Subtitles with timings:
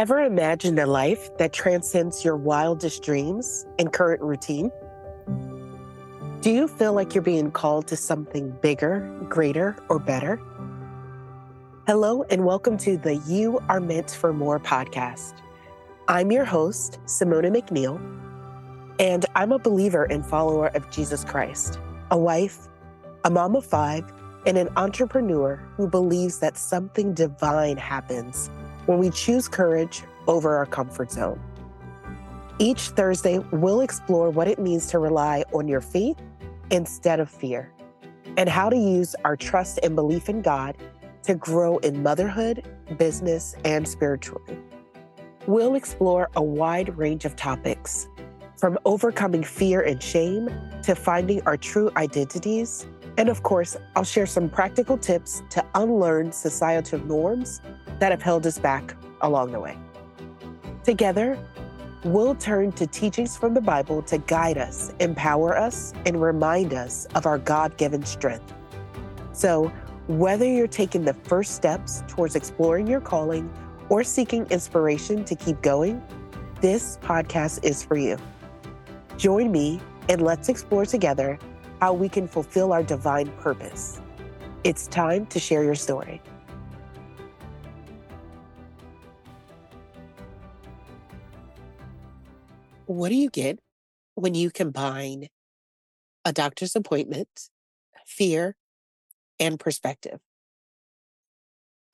[0.00, 4.72] Ever imagined a life that transcends your wildest dreams and current routine?
[6.40, 10.40] Do you feel like you're being called to something bigger, greater, or better?
[11.86, 15.34] Hello, and welcome to the You Are Meant for More podcast.
[16.08, 18.00] I'm your host, Semonna McNeil,
[18.98, 21.78] and I'm a believer and follower of Jesus Christ,
[22.10, 22.68] a wife,
[23.24, 24.10] a mom of five,
[24.46, 28.50] and an entrepreneur who believes that something divine happens
[28.86, 31.40] when we choose courage over our comfort zone.
[32.58, 36.18] Each Thursday, we'll explore what it means to rely on your faith
[36.70, 37.72] instead of fear,
[38.36, 40.76] and how to use our trust and belief in God
[41.22, 44.58] to grow in motherhood, business, and spiritually.
[45.46, 48.08] We'll explore a wide range of topics,
[48.56, 50.50] from overcoming fear and shame
[50.82, 52.86] to finding our true identities
[53.20, 57.60] and of course, I'll share some practical tips to unlearn societal norms
[58.00, 59.78] that have held us back along the way.
[60.82, 61.38] Together,
[62.02, 67.06] we'll turn to teachings from the Bible to guide us, empower us, and remind us
[67.14, 68.52] of our God given strength.
[69.32, 69.70] So,
[70.08, 73.52] whether you're taking the first steps towards exploring your calling
[73.88, 76.02] or seeking inspiration to keep going,
[76.60, 78.16] this podcast is for you.
[79.16, 81.38] Join me and let's explore together
[81.80, 84.00] how we can fulfill our divine purpose.
[84.64, 86.20] It's time to share your story.
[92.90, 93.60] What do you get
[94.16, 95.28] when you combine
[96.24, 97.28] a doctor's appointment,
[98.04, 98.56] fear,
[99.38, 100.18] and perspective?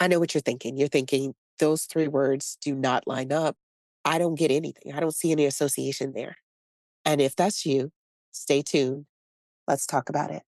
[0.01, 0.79] I know what you're thinking.
[0.79, 3.59] You're thinking those three words do not line up.
[4.07, 4.95] I don't get anything.
[4.95, 6.37] I don't see any association there.
[7.05, 7.93] And if that's you,
[8.33, 9.05] stay tuned
[9.69, 10.45] Let's talk about it.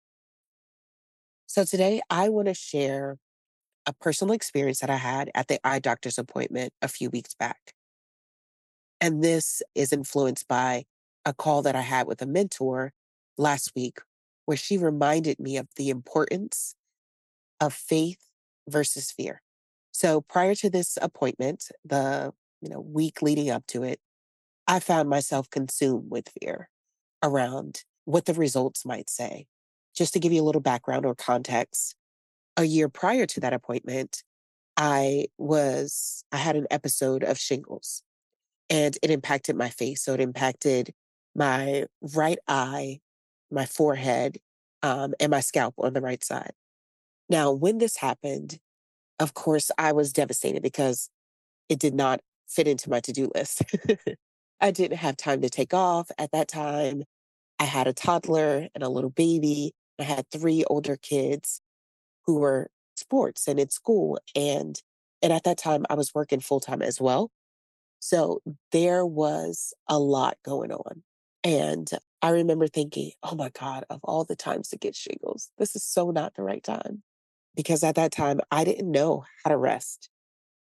[1.45, 3.19] So, today I want to share
[3.85, 7.75] a personal experience that I had at the eye doctor's appointment a few weeks back.
[9.01, 10.85] And this is influenced by
[11.25, 12.93] a call that I had with a mentor
[13.37, 13.99] last week,
[14.47, 16.75] where she reminded me of the importance
[17.61, 18.21] of faith
[18.69, 19.43] versus fear.
[19.93, 24.01] So prior to this appointment, the you know week leading up to it,
[24.67, 26.69] I found myself consumed with fear
[27.23, 29.47] around what the results might say.
[29.95, 31.95] Just to give you a little background or context,
[32.57, 34.23] a year prior to that appointment,
[34.77, 38.03] I was, I had an episode of shingles
[38.71, 40.03] and it impacted my face.
[40.03, 40.93] So it impacted
[41.35, 43.01] my right eye,
[43.51, 44.39] my forehead,
[44.83, 46.53] um, and my scalp on the right side.
[47.29, 48.59] Now, when this happened,
[49.19, 51.11] of course, I was devastated because
[51.69, 53.63] it did not fit into my to do list.
[54.61, 57.05] I didn't have time to take off at that time.
[57.59, 59.73] I had a toddler and a little baby.
[59.99, 61.61] I had three older kids
[62.27, 64.19] who were sports and in school.
[64.35, 64.81] And
[65.21, 67.31] and at that time I was working full time as well.
[68.01, 68.41] So
[68.73, 71.03] there was a lot going on.
[71.45, 71.89] And
[72.21, 75.85] I remember thinking, oh my God, of all the times to get shingles, this is
[75.85, 77.03] so not the right time.
[77.55, 80.11] Because at that time, I didn't know how to rest.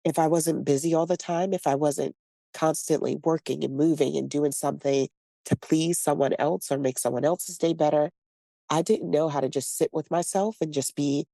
[0.05, 2.15] If I wasn't busy all the time, if I wasn't
[2.53, 5.09] constantly working and moving and doing something
[5.45, 8.11] to please someone else or make someone else's day better.
[8.71, 11.27] I didn't know how to just sit with myself and just be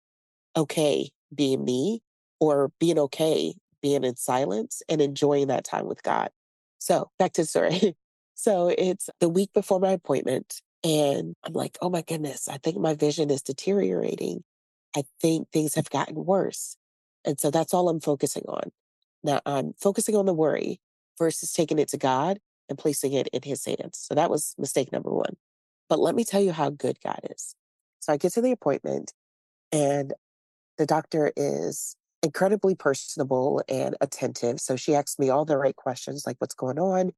[0.56, 2.02] okay being me
[2.40, 6.30] or being okay being in silence and enjoying that time with God.
[6.78, 7.96] So back to story.
[8.34, 10.60] so it's the week before my appointment.
[10.84, 14.44] And I'm like, oh my goodness, I think my vision is deteriorating.
[14.96, 16.76] I think things have gotten worse.
[17.24, 18.70] And so that's all I'm focusing on.
[19.24, 20.80] Now I'm focusing on the worry
[21.18, 22.38] versus taking it to God
[22.68, 23.98] and placing it in his hands.
[23.98, 25.36] So that was mistake number one.
[25.88, 27.54] But let me tell you how good God is.
[28.00, 29.12] So I get to the appointment
[29.72, 30.14] and
[30.76, 34.60] the doctor is incredibly personable and attentive.
[34.60, 37.12] So she asks me all the right questions like, what's going on?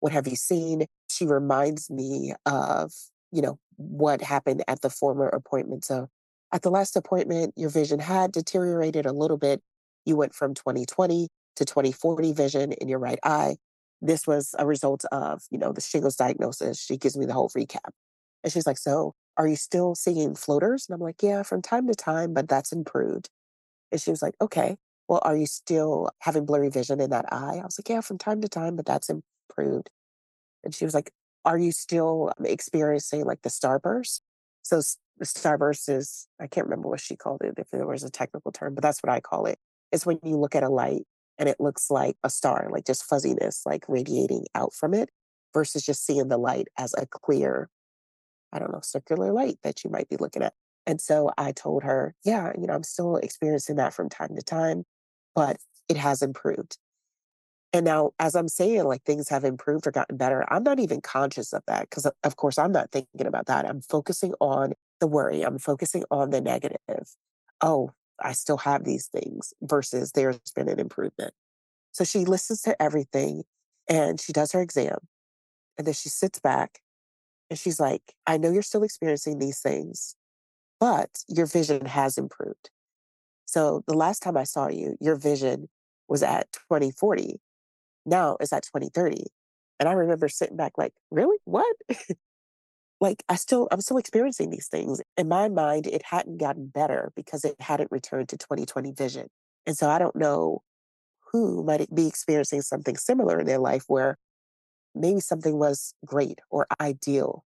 [0.00, 0.86] What have you seen?
[1.08, 2.92] She reminds me of,
[3.32, 5.84] you know, what happened at the former appointment.
[5.84, 6.08] So
[6.52, 9.62] at the last appointment, your vision had deteriorated a little bit.
[10.04, 13.56] You went from 2020 to 2040 vision in your right eye
[14.02, 16.82] this was a result of, you know, the shingles diagnosis.
[16.82, 17.90] She gives me the whole recap.
[18.42, 20.86] And she's like, So are you still seeing floaters?
[20.88, 23.28] And I'm like, Yeah, from time to time, but that's improved.
[23.92, 24.76] And she was like, Okay,
[25.08, 27.58] well, are you still having blurry vision in that eye?
[27.60, 29.90] I was like, Yeah, from time to time, but that's improved.
[30.64, 31.12] And she was like,
[31.44, 34.20] Are you still um, experiencing like the starburst?
[34.62, 34.80] So
[35.18, 38.52] the starburst is, I can't remember what she called it, if there was a technical
[38.52, 39.58] term, but that's what I call it.
[39.92, 41.06] It's when you look at a light
[41.38, 45.10] and it looks like a star, like just fuzziness, like radiating out from it,
[45.52, 47.68] versus just seeing the light as a clear,
[48.52, 50.54] I don't know, circular light that you might be looking at.
[50.86, 54.42] And so I told her, yeah, you know, I'm still experiencing that from time to
[54.42, 54.84] time,
[55.34, 56.78] but it has improved.
[57.72, 61.00] And now, as I'm saying, like things have improved or gotten better, I'm not even
[61.00, 63.64] conscious of that because, of course, I'm not thinking about that.
[63.64, 67.14] I'm focusing on the worry, I'm focusing on the negative.
[67.60, 67.92] Oh,
[68.22, 71.32] I still have these things versus there's been an improvement.
[71.92, 73.44] So she listens to everything
[73.88, 74.98] and she does her exam.
[75.78, 76.80] And then she sits back
[77.48, 80.14] and she's like, I know you're still experiencing these things,
[80.80, 82.70] but your vision has improved.
[83.44, 85.68] So the last time I saw you, your vision
[86.08, 87.40] was at 2040.
[88.06, 89.26] Now it's at 2030.
[89.78, 91.38] And I remember sitting back like, really?
[91.44, 91.76] What?
[93.00, 95.00] like I still I'm still experiencing these things.
[95.16, 99.28] In my mind, it hadn't gotten better because it hadn't returned to 2020 vision.
[99.66, 100.62] And so I don't know
[101.32, 104.18] who might be experiencing something similar in their life where
[104.94, 107.44] maybe something was great or ideal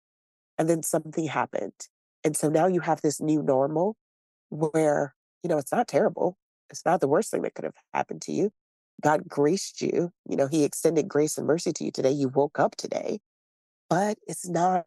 [0.58, 1.72] and then something happened.
[2.24, 3.96] And so now you have this new normal
[4.50, 6.36] where, you know, it's not terrible.
[6.70, 8.50] It's not the worst thing that could have happened to you.
[9.02, 10.10] God graced you.
[10.28, 12.12] You know, He extended grace and mercy to you today.
[12.12, 13.18] You woke up today,
[13.90, 14.84] but it's not,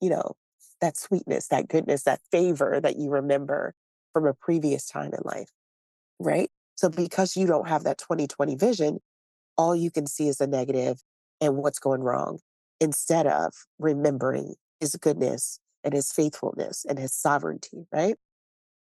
[0.00, 0.32] you know,
[0.80, 3.74] that sweetness, that goodness, that favor that you remember
[4.12, 5.48] from a previous time in life.
[6.18, 6.50] Right.
[6.76, 8.98] So because you don't have that 2020 vision,
[9.56, 11.00] all you can see is the negative
[11.40, 12.40] and what's going wrong
[12.80, 18.16] instead of remembering his goodness and his faithfulness and his sovereignty, right?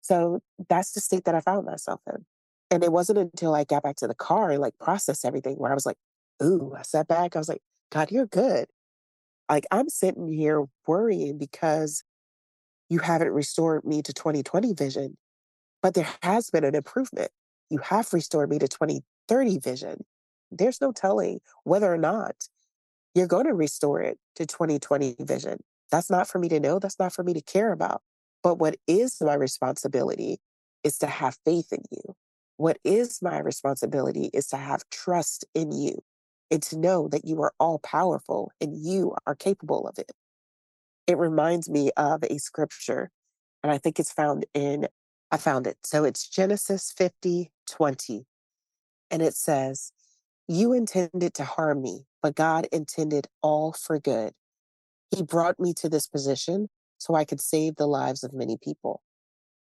[0.03, 2.25] So that's the state that I found myself in.
[2.71, 5.73] And it wasn't until I got back to the car and like processed everything where
[5.73, 5.97] I was like,
[6.43, 7.35] ooh, I sat back.
[7.35, 8.67] I was like, God, you're good.
[9.49, 12.05] Like I'm sitting here worrying because
[12.89, 15.17] you haven't restored me to 2020 vision,
[15.83, 17.31] but there has been an improvement.
[17.69, 20.05] You have restored me to 2030 vision.
[20.51, 22.49] There's no telling whether or not
[23.15, 25.59] you're going to restore it to 2020 vision.
[25.91, 26.79] That's not for me to know.
[26.79, 28.03] That's not for me to care about.
[28.43, 30.39] But what is my responsibility
[30.83, 32.15] is to have faith in you.
[32.57, 36.03] What is my responsibility is to have trust in you
[36.51, 40.13] and to know that you are all powerful and you are capable of it.
[41.07, 43.11] It reminds me of a scripture,
[43.63, 44.89] and I think it's found in,
[45.31, 45.79] I found it.
[45.85, 48.27] So it's Genesis 50 20.
[49.11, 49.93] And it says,
[50.47, 54.35] You intended to harm me, but God intended all for good
[55.11, 56.69] he brought me to this position
[56.99, 59.03] so I could save the lives of many people.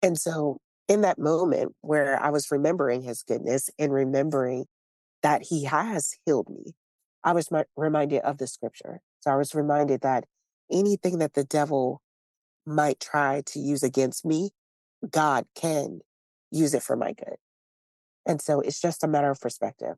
[0.03, 0.59] And so,
[0.89, 4.67] in that moment where I was remembering his goodness and remembering
[5.23, 6.73] that he has healed me,
[7.23, 9.01] I was reminded of the scripture.
[9.21, 10.25] So, I was reminded that
[10.71, 12.03] anything that the devil
[12.67, 14.51] might try to use against me,
[15.09, 16.01] God can
[16.51, 17.37] use it for my good.
[18.27, 19.97] And so, it's just a matter of perspective.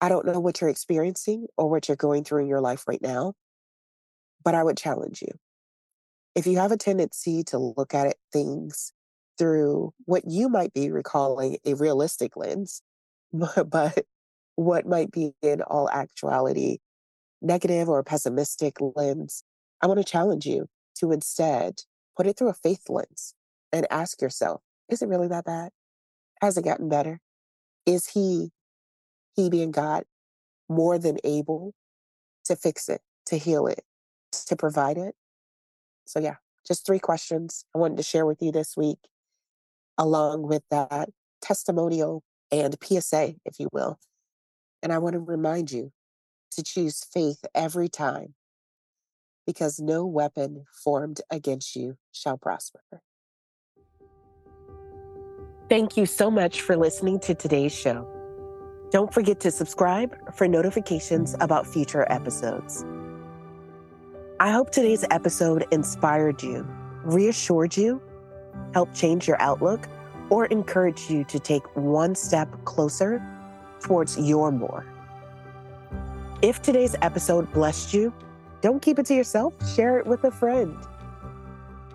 [0.00, 3.02] I don't know what you're experiencing or what you're going through in your life right
[3.02, 3.34] now,
[4.48, 5.28] but I would challenge you.
[6.34, 8.94] If you have a tendency to look at it, things
[9.36, 12.80] through what you might be recalling a realistic lens,
[13.30, 14.06] but
[14.54, 16.78] what might be in all actuality
[17.42, 19.44] negative or pessimistic lens,
[19.82, 21.82] I want to challenge you to instead
[22.16, 23.34] put it through a faith lens
[23.70, 25.72] and ask yourself, is it really that bad?
[26.40, 27.20] Has it gotten better?
[27.84, 28.48] Is he,
[29.36, 30.04] he being God,
[30.70, 31.74] more than able
[32.46, 33.84] to fix it, to heal it,
[34.32, 35.14] to provide it.
[36.06, 36.36] So, yeah,
[36.66, 38.98] just three questions I wanted to share with you this week,
[39.96, 41.10] along with that
[41.40, 43.98] testimonial and PSA, if you will.
[44.82, 45.92] And I want to remind you
[46.52, 48.34] to choose faith every time
[49.46, 52.80] because no weapon formed against you shall prosper.
[55.68, 58.06] Thank you so much for listening to today's show.
[58.90, 62.84] Don't forget to subscribe for notifications about future episodes.
[64.40, 66.64] I hope today's episode inspired you,
[67.02, 68.00] reassured you,
[68.72, 69.88] helped change your outlook,
[70.30, 73.20] or encouraged you to take one step closer
[73.80, 74.86] towards your more.
[76.40, 78.14] If today's episode blessed you,
[78.60, 80.76] don't keep it to yourself, share it with a friend.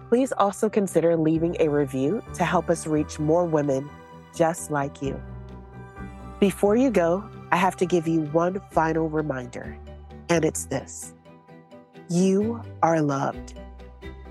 [0.09, 3.89] Please also consider leaving a review to help us reach more women
[4.35, 5.17] just like you.
[6.41, 7.23] Before you go,
[7.53, 9.77] I have to give you one final reminder,
[10.27, 11.13] and it's this.
[12.13, 13.55] You are loved.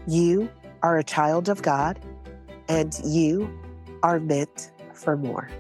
[0.07, 0.49] You
[0.85, 1.99] are a child of God,
[2.69, 3.59] and you
[4.05, 5.51] are meant for more.